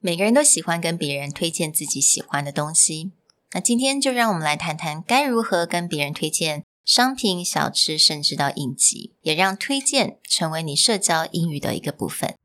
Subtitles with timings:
[0.00, 3.10] 每个人都喜欢跟别人推荐自己喜欢的东西。
[3.50, 12.36] 那今天就让我们来谈谈该如何跟别人推荐商品、小吃，甚至到影集，也让推荐成为你社交英语的一个部分。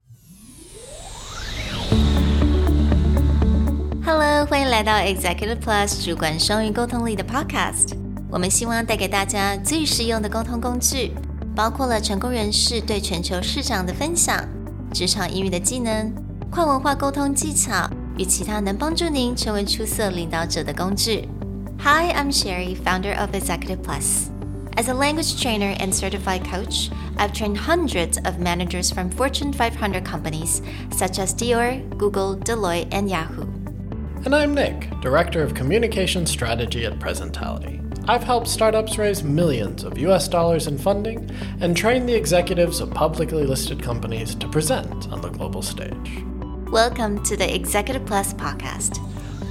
[4.03, 7.95] Hello，欢迎来到 Executive Plus 主管双语沟通力的 Podcast。
[8.31, 11.11] 我们希望带给大家最实用的沟通工具，
[11.55, 14.43] 包括了成功人士对全球市场的分享、
[14.91, 16.11] 职场英语的技能。
[16.52, 21.28] 跨文化沟通技巧与其他能帮助您成为出色领导者的工具。
[21.80, 24.30] Hi, I'm Sherry, founder of Executive Plus.
[24.76, 30.04] As a language trainer and certified coach, I've trained hundreds of managers from Fortune 500
[30.04, 33.46] companies such as Dior, Google, Deloitte, and Yahoo.
[34.24, 37.78] And I'm Nick, Director of Communication Strategy at Presentality.
[38.08, 42.90] I've helped startups raise millions of US dollars in funding and train the executives of
[42.90, 46.24] publicly listed companies to present on the global stage.
[46.73, 48.97] Welcome to the Executive Plus podcast,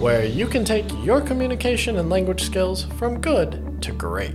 [0.01, 4.34] where you can take your communication and language skills from good to great.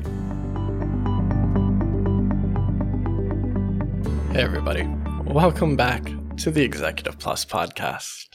[4.32, 4.88] Hey, everybody.
[5.26, 8.28] Welcome back to the Executive Plus podcast.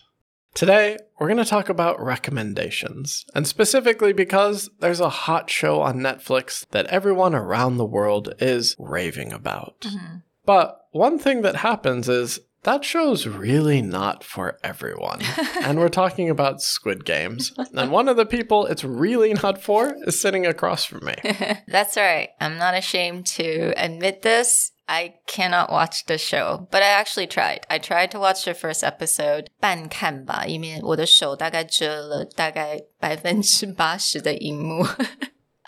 [0.52, 6.00] Today, we're going to talk about recommendations, and specifically because there's a hot show on
[6.00, 9.80] Netflix that everyone around the world is raving about.
[9.80, 10.16] Mm-hmm.
[10.44, 15.21] But one thing that happens is that show's really not for everyone.
[15.63, 17.53] and we're talking about Squid Games.
[17.73, 21.15] And one of the people it's really not for is sitting across from me.
[21.67, 22.29] That's right.
[22.41, 24.71] I'm not ashamed to admit this.
[24.89, 27.65] I cannot watch the show, but I actually tried.
[27.69, 34.85] I tried to watch the first episode, 半看吧，因为我的手大概遮了大概百分之八十的荧幕。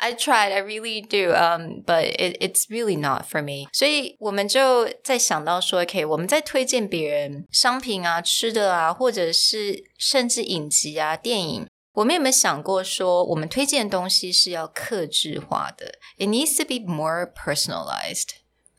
[0.01, 3.67] I tried, I really do, um, but it it's really not for me.
[3.73, 15.99] 所以我们就在想到说，OK，我们在推荐别人商品啊、吃的啊，或者是甚至影集啊、电影，我们有没有想过说，我们推荐的东西是要克制化的？
[16.17, 18.29] It needs to be more personalized.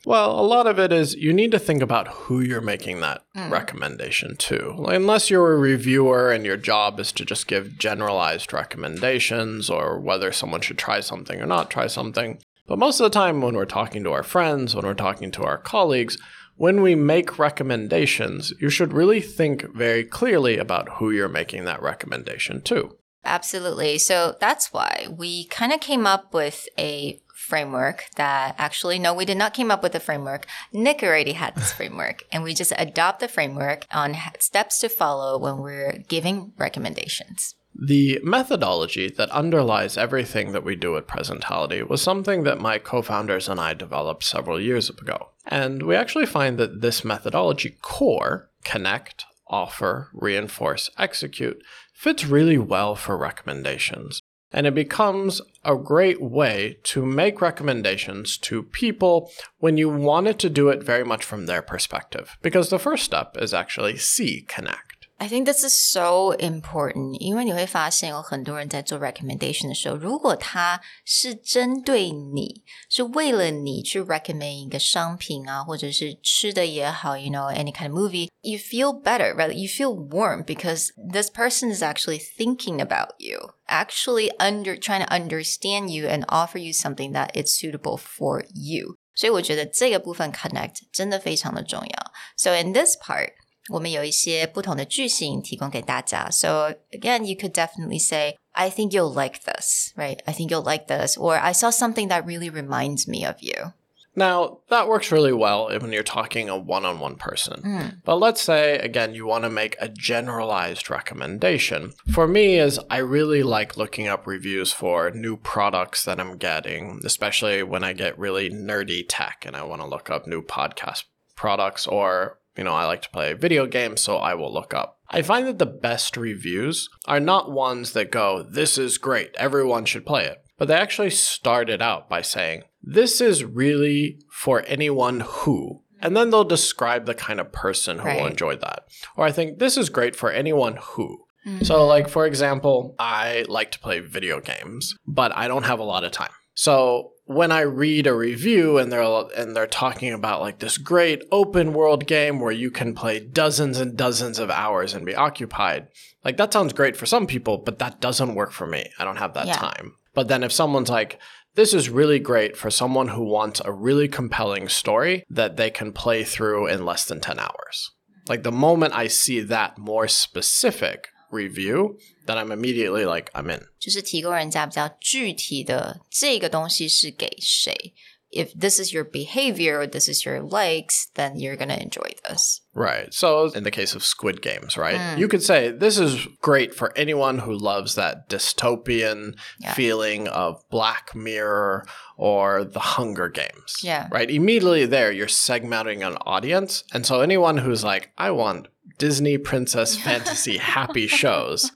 [0.05, 3.23] Well, a lot of it is you need to think about who you're making that
[3.35, 3.49] mm.
[3.49, 4.85] recommendation to.
[4.87, 10.31] Unless you're a reviewer and your job is to just give generalized recommendations or whether
[10.31, 12.39] someone should try something or not try something.
[12.67, 15.43] But most of the time, when we're talking to our friends, when we're talking to
[15.43, 16.17] our colleagues,
[16.55, 21.81] when we make recommendations, you should really think very clearly about who you're making that
[21.81, 22.95] recommendation to.
[23.25, 23.97] Absolutely.
[23.97, 29.25] So that's why we kind of came up with a framework that actually no we
[29.25, 30.47] did not came up with the framework.
[30.71, 35.37] Nick already had this framework and we just adopt the framework on steps to follow
[35.37, 37.55] when we're giving recommendations.
[37.77, 43.01] The methodology that underlies everything that we do at Presentality was something that my co
[43.01, 45.31] founders and I developed several years ago.
[45.45, 51.61] And we actually find that this methodology core, connect, offer, reinforce, execute,
[51.93, 54.21] fits really well for recommendations
[54.55, 60.49] and it becomes a great way to make recommendations to people when you wanted to
[60.49, 62.37] do it very much from their perspective.
[62.41, 64.84] Because the first step is actually see connect.
[65.18, 78.58] I think this is so important，因为你会发现有很多人在做 recommendation 的时候，如果他是针对你，是为了你去 recommend 一个商品啊，或者是吃的也好，you know any kind of movie，you
[78.58, 79.52] feel better, right?
[79.52, 85.14] You feel warm because this person is actually thinking about you, actually under trying to
[85.14, 88.96] understand you and offer you something that is suitable for you.
[89.14, 92.12] 所以我觉得这个部分 connect 真的非常的重要。
[92.38, 93.32] So in this part.
[93.70, 96.28] 我们有一些不同的句型提供给大家。
[96.30, 100.18] So again, you could definitely say, I think you'll like this, right?
[100.26, 101.16] I think you'll like this.
[101.16, 103.72] Or I saw something that really reminds me of you.
[104.16, 107.62] Now, that works really well when you're talking a one on one person.
[107.62, 108.02] Mm.
[108.04, 111.92] But let's say, again, you want to make a generalized recommendation.
[112.12, 117.00] For me, is I really like looking up reviews for new products that I'm getting,
[117.04, 121.04] especially when I get really nerdy tech and I want to look up new podcast
[121.36, 124.99] products or you know, I like to play video games, so I will look up.
[125.09, 129.85] I find that the best reviews are not ones that go, this is great, everyone
[129.85, 130.41] should play it.
[130.57, 135.81] But they actually started out by saying, this is really for anyone who.
[136.01, 138.21] And then they'll describe the kind of person who right.
[138.21, 138.85] will enjoy that.
[139.17, 141.25] Or I think this is great for anyone who.
[141.45, 141.63] Mm-hmm.
[141.63, 145.83] So, like, for example, I like to play video games, but I don't have a
[145.83, 146.31] lot of time.
[146.53, 151.23] So when I read a review and they're and they're talking about like this great
[151.31, 155.87] open world game where you can play dozens and dozens of hours and be occupied,
[156.23, 158.89] like that sounds great for some people, but that doesn't work for me.
[158.99, 159.57] I don't have that yeah.
[159.57, 159.95] time.
[160.13, 161.19] But then if someone's like,
[161.55, 165.93] this is really great for someone who wants a really compelling story that they can
[165.93, 167.91] play through in less than 10 hours.
[168.27, 173.66] Like the moment I see that more specific review, then I'm immediately like I'm in.
[173.78, 177.94] 就是提供人家比较具体的这个东西是给谁。
[178.32, 182.60] if this is your behavior or this is your likes, then you're going to enjoy this.
[182.72, 183.12] Right.
[183.12, 185.18] So, in the case of Squid Games, right, mm.
[185.18, 189.74] you could say this is great for anyone who loves that dystopian yeah.
[189.74, 191.86] feeling of Black Mirror
[192.16, 193.78] or the Hunger Games.
[193.82, 194.06] Yeah.
[194.12, 194.30] Right.
[194.30, 196.84] Immediately there, you're segmenting an audience.
[196.92, 201.71] And so, anyone who's like, I want Disney princess fantasy happy shows,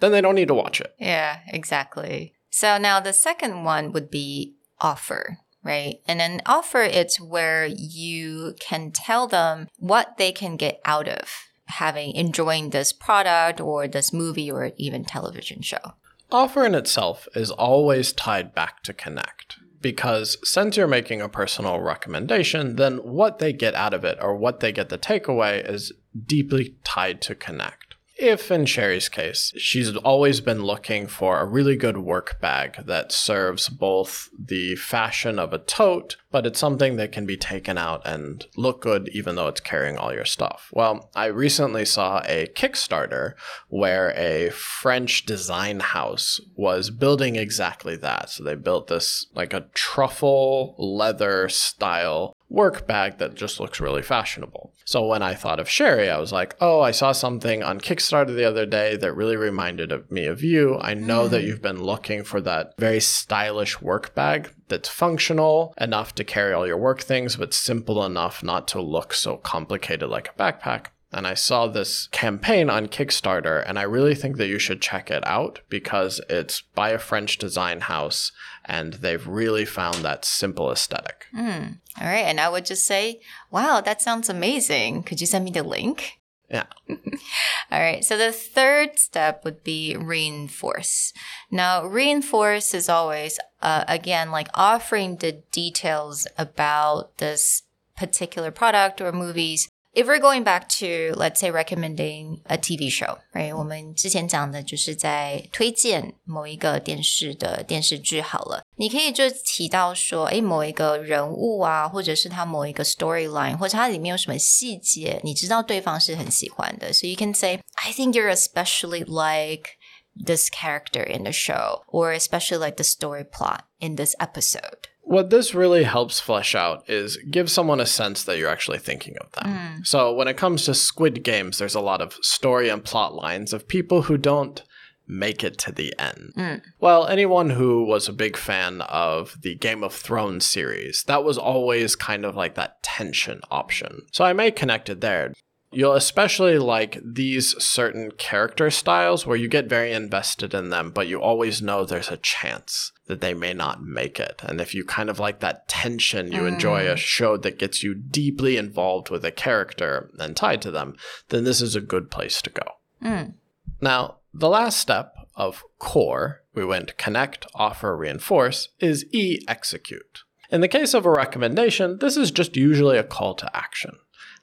[0.00, 0.94] then they don't need to watch it.
[0.98, 2.34] Yeah, exactly.
[2.50, 6.00] So, now the second one would be offer right?
[6.06, 11.28] And an offer it's where you can tell them what they can get out of
[11.66, 15.92] having enjoying this product or this movie or even television show.
[16.30, 21.80] Offer in itself is always tied back to connect because since you're making a personal
[21.80, 25.92] recommendation, then what they get out of it or what they get the takeaway is
[26.26, 27.87] deeply tied to connect
[28.18, 33.12] if in Sherry's case, she's always been looking for a really good work bag that
[33.12, 38.02] serves both the fashion of a tote, but it's something that can be taken out
[38.04, 40.68] and look good even though it's carrying all your stuff.
[40.72, 43.34] Well, I recently saw a Kickstarter
[43.68, 48.30] where a French design house was building exactly that.
[48.30, 54.02] So they built this like a truffle leather style work bag that just looks really
[54.02, 54.72] fashionable.
[54.88, 58.34] So when I thought of Sherry, I was like, oh, I saw something on Kickstarter
[58.34, 60.78] the other day that really reminded of me of you.
[60.80, 61.30] I know mm.
[61.30, 66.54] that you've been looking for that very stylish work bag that's functional enough to carry
[66.54, 70.86] all your work things, but simple enough not to look so complicated like a backpack
[71.12, 75.10] and I saw this campaign on Kickstarter, and I really think that you should check
[75.10, 78.30] it out because it's by a French design house,
[78.68, 81.26] and they've really found that simple aesthetic.
[81.34, 81.78] Mm.
[82.00, 83.20] All right, and I would just say,
[83.50, 85.02] wow, that sounds amazing.
[85.02, 86.18] Could you send me the link?
[86.50, 86.64] Yeah.
[86.88, 88.02] All right.
[88.02, 91.12] So the third step would be reinforce.
[91.50, 97.64] Now, reinforce is always, uh, again, like offering the details about this
[97.96, 103.19] particular product or movies if we're going back to let's say recommending a TV show,
[103.33, 103.55] right？
[103.55, 119.77] 我们之前讲的就是在推荐某一个电视的电视剧好了，你可以就提到说，诶，某一个人物啊，或者是他某一个 storyline，或者它里面有什么细节，你知道对方是很喜欢的，so you can say, I think you're especially like
[120.15, 124.89] this character in the show, or especially like the story plot in this episode.
[125.08, 129.16] What this really helps flesh out is give someone a sense that you're actually thinking
[129.18, 129.52] of them.
[129.52, 129.86] Mm.
[129.86, 133.54] So when it comes to Squid Games, there's a lot of story and plot lines
[133.54, 134.62] of people who don't
[135.06, 136.34] make it to the end.
[136.36, 136.62] Mm.
[136.78, 141.38] Well, anyone who was a big fan of the Game of Thrones series, that was
[141.38, 144.02] always kind of like that tension option.
[144.12, 145.32] So I may connect it there.
[145.70, 151.08] You'll especially like these certain character styles where you get very invested in them, but
[151.08, 154.40] you always know there's a chance that they may not make it.
[154.42, 156.48] And if you kind of like that tension, you mm.
[156.48, 156.98] enjoy a mm.
[156.98, 160.96] show that gets you deeply involved with a character and tied to them,
[161.28, 162.66] then this is a good place to go.
[163.02, 163.34] Mm.
[163.80, 170.22] Now, the last step of core, we went connect, offer, reinforce, is E execute.
[170.50, 173.98] In the case of a recommendation, this is just usually a call to action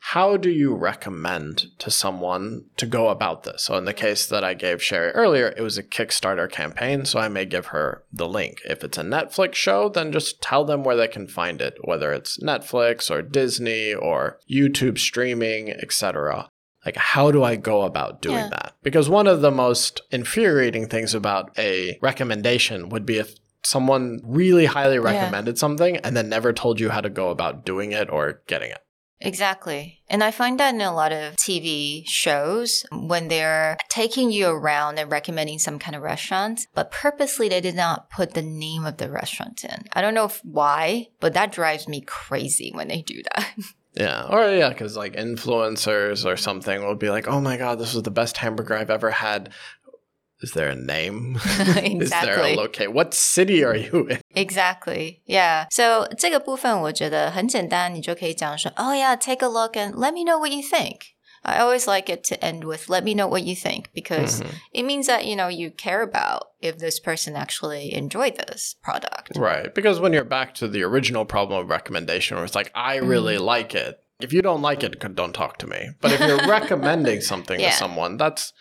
[0.10, 3.64] how do you recommend to someone to go about this?
[3.64, 7.20] So, in the case that I gave Sherry earlier, it was a Kickstarter campaign, so
[7.20, 8.60] I may give her the link.
[8.66, 12.14] If it's a Netflix show, then just tell them where they can find it, whether
[12.14, 16.50] it's Netflix or Disney or YouTube streaming, etc.
[16.86, 18.50] Like, how do I go about doing yeah.
[18.50, 18.76] that?
[18.84, 23.34] Because one of the most infuriating things about a recommendation would be if
[23.64, 25.60] someone really highly recommended yeah.
[25.60, 28.85] something and then never told you how to go about doing it or getting it.
[29.22, 30.02] Exactly.
[30.10, 35.00] And I find that in a lot of TV shows when they're taking you around
[35.00, 38.98] and recommending some kind of restaurant, but purposely they did not put the name of
[38.98, 39.86] the restaurant in.
[39.94, 43.54] I don't know why, but that drives me crazy when they do that.
[43.98, 47.94] Yeah, or yeah, because like influencers or something will be like, "Oh my god, this
[47.94, 49.52] was the best hamburger I've ever had."
[50.45, 51.37] Is there a name?
[51.37, 51.99] exactly.
[52.01, 52.93] Is there a locate?
[52.95, 54.21] What city are you in?
[54.35, 55.21] Exactly.
[55.27, 55.67] Yeah.
[55.71, 61.15] So 这个部分我觉得很简单，你就可以讲说，Oh yeah, take a look and let me know what you think.
[61.43, 64.51] I always like it to end with let me know what you think because mm-hmm.
[64.73, 69.37] it means that you know you care about if this person actually enjoyed this product.
[69.37, 69.75] Right.
[69.75, 73.37] Because when you're back to the original problem of recommendation where it's like I really
[73.37, 73.41] mm.
[73.41, 74.01] like it.
[74.21, 75.93] If you don't like it, don't talk to me.
[76.03, 77.71] But if you're recommending something yeah.
[77.71, 78.53] to someone, that's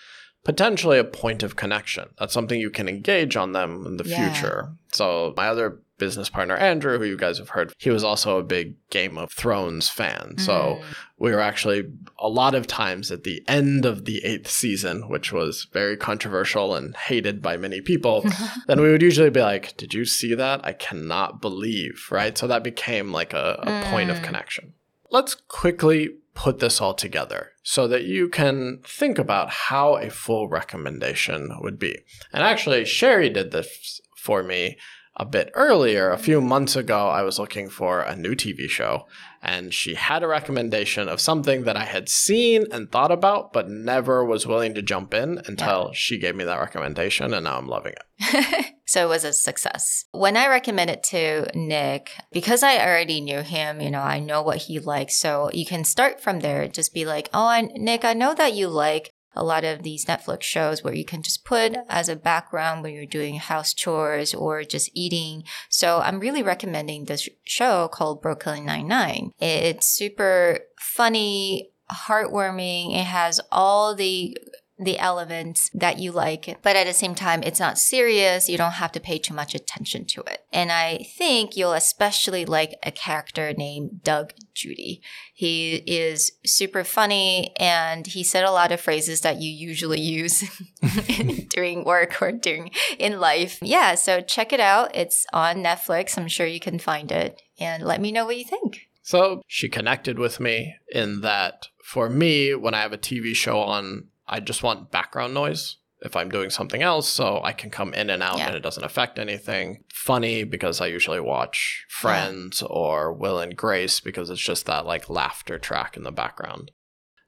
[0.44, 2.10] potentially a point of connection.
[2.18, 4.32] That's something you can engage on them in the yeah.
[4.32, 4.72] future.
[4.92, 8.42] So my other business partner Andrew, who you guys have heard, he was also a
[8.42, 10.36] big Game of Thrones fan.
[10.38, 10.84] So mm.
[11.18, 11.84] we were actually
[12.18, 16.74] a lot of times at the end of the eighth season, which was very controversial
[16.74, 18.24] and hated by many people,
[18.66, 20.64] then we would usually be like, Did you see that?
[20.64, 22.36] I cannot believe, right?
[22.36, 23.84] So that became like a, a mm.
[23.90, 24.24] point of mm.
[24.24, 24.74] connection.
[25.10, 30.48] Let's quickly put this all together so that you can think about how a full
[30.48, 32.04] recommendation would be.
[32.32, 34.76] And actually, Sherry did this for me
[35.16, 36.10] a bit earlier.
[36.10, 39.06] A few months ago, I was looking for a new TV show,
[39.42, 43.68] and she had a recommendation of something that I had seen and thought about, but
[43.68, 45.92] never was willing to jump in until yeah.
[45.92, 48.66] she gave me that recommendation, and now I'm loving it.
[48.86, 50.04] so it was a success.
[50.12, 54.42] When I recommend it to Nick, because I already knew him, you know, I know
[54.42, 55.16] what he likes.
[55.16, 56.68] So you can start from there.
[56.68, 60.04] Just be like, oh, I, Nick, I know that you like a lot of these
[60.04, 64.32] Netflix shows where you can just put as a background when you're doing house chores
[64.32, 65.42] or just eating.
[65.68, 69.32] So I'm really recommending this show called Brooklyn Nine-Nine.
[69.40, 72.94] It's super funny, heartwarming.
[72.94, 74.36] It has all the
[74.78, 78.48] the elements that you like, but at the same time, it's not serious.
[78.48, 80.44] You don't have to pay too much attention to it.
[80.52, 85.00] And I think you'll especially like a character named Doug Judy.
[85.32, 90.42] He is super funny and he said a lot of phrases that you usually use
[91.50, 93.58] during work or during in life.
[93.62, 94.94] Yeah, so check it out.
[94.94, 96.18] It's on Netflix.
[96.18, 98.88] I'm sure you can find it and let me know what you think.
[99.02, 103.60] So she connected with me in that for me, when I have a TV show
[103.60, 107.94] on I just want background noise if I'm doing something else so I can come
[107.94, 108.48] in and out yeah.
[108.48, 109.84] and it doesn't affect anything.
[109.92, 112.68] Funny because I usually watch Friends yeah.
[112.68, 116.70] or Will and Grace because it's just that like laughter track in the background.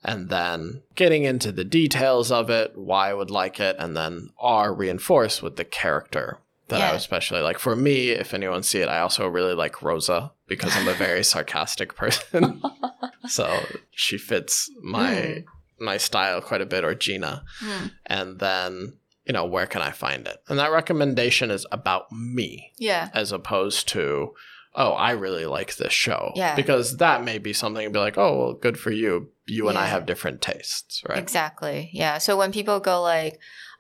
[0.04, 4.28] And then getting into the details of it, why I would like it, and then
[4.38, 6.38] R reinforced with the character
[6.68, 6.92] that yeah.
[6.92, 7.58] I especially like.
[7.58, 11.24] For me, if anyone see it, I also really like Rosa because I'm a very
[11.24, 12.62] sarcastic person.
[13.26, 15.44] so she fits my mm
[15.78, 17.45] my style quite a bit or Gina.
[17.61, 17.90] Mm.
[18.06, 20.38] And then, you know, where can I find it?
[20.49, 22.73] And that recommendation is about me.
[22.78, 23.11] Yeah.
[23.12, 24.35] As opposed to,
[24.75, 26.33] oh, I really like this show.
[26.35, 26.54] Yeah.
[26.54, 29.30] Because that may be something to be like, oh, well, good for you.
[29.47, 29.71] You yeah.
[29.71, 31.18] and I have different tastes, right?
[31.18, 31.90] Exactly.
[31.92, 32.18] Yeah.
[32.18, 33.38] So when people go like,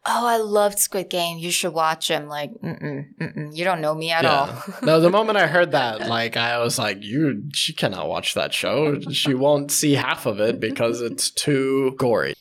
[0.08, 1.38] oh, I loved Squid Game.
[1.38, 2.28] You should watch him.
[2.28, 3.56] Like, mm-mm, mm-mm.
[3.56, 4.30] you don't know me at yeah.
[4.30, 4.74] all.
[4.82, 8.54] no, the moment I heard that, like, I was like, you, she cannot watch that
[8.54, 9.00] show.
[9.10, 12.34] She won't see half of it because it's too gory.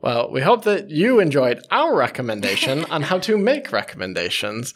[0.00, 4.72] Well, we hope that you enjoyed our recommendation on how to make recommendations.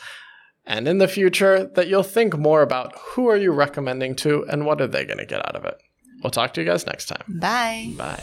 [0.67, 4.67] And in the future, that you'll think more about who are you recommending to and
[4.67, 5.79] what are they going to get out of it.
[6.23, 7.25] We'll talk to you guys next time.
[7.29, 7.93] Bye.
[7.97, 8.23] Bye.